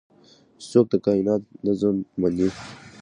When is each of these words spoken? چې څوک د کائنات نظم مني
چې 0.59 0.65
څوک 0.71 0.85
د 0.91 0.93
کائنات 1.05 1.41
نظم 1.65 1.95
مني 2.21 2.47